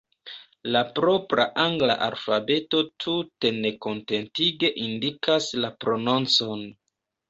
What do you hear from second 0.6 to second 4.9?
La propra angla alfabeto tute nekontentige